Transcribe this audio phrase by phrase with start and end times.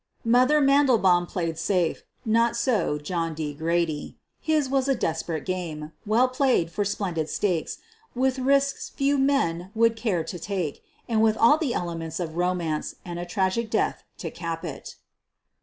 [0.25, 3.53] "Mother" Mandelbaum "played safe." Not so John D.
[3.53, 4.17] Grady.
[4.39, 7.77] His was a desperate game, well played for splendid stakes,
[8.15, 12.95] with risks few men would care to take, and with all the elements of romance
[13.05, 14.95] and a tragic death to cap it.